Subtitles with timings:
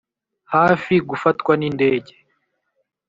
[0.53, 2.13] hafi gufatwa n' indege